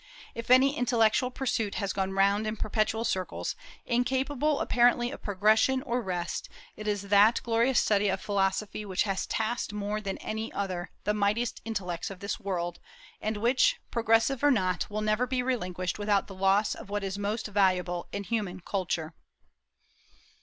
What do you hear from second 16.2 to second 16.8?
the loss